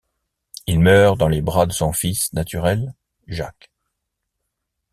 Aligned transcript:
Il 0.65 0.79
meurt 0.79 1.15
dans 1.19 1.27
les 1.27 1.43
bras 1.43 1.67
de 1.67 1.71
son 1.73 1.93
fils 1.93 2.33
naturel 2.33 2.95
Jacques. 3.27 3.69